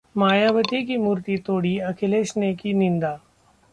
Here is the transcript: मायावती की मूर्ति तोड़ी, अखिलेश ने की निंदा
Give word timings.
मायावती 0.15 0.83
की 0.85 0.97
मूर्ति 0.97 1.37
तोड़ी, 1.37 1.77
अखिलेश 1.79 2.35
ने 2.37 2.53
की 2.55 2.73
निंदा 2.73 3.19